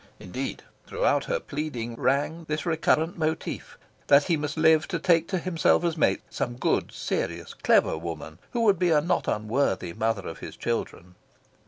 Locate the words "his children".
10.39-11.13